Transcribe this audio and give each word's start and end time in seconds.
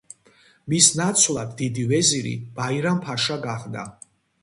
მის 0.73 0.87
ნაცვლად 1.01 1.53
დიდი 1.61 1.85
ვეზირი 1.93 2.35
ბაირამ-ფაშა 2.59 3.43
გახდა. 3.49 3.91